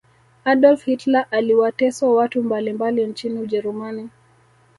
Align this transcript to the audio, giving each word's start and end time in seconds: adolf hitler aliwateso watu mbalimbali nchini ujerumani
adolf 0.45 0.83
hitler 0.85 1.25
aliwateso 1.31 2.15
watu 2.15 2.43
mbalimbali 2.43 3.05
nchini 3.07 3.39
ujerumani 3.39 4.09